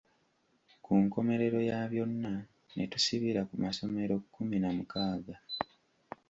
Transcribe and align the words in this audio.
Ku 0.83 0.91
nkomerero 1.03 1.59
ya 1.69 1.79
byonna 1.91 2.33
ne 2.75 2.85
tusibira 2.91 3.41
ku 3.49 3.55
masomero 3.63 4.13
kkumi 4.23 4.57
na 4.59 4.69
mukaaga. 4.77 5.35